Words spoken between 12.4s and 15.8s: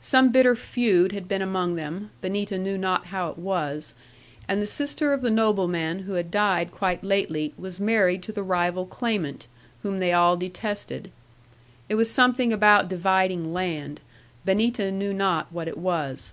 about dividing land; Benita knew not what it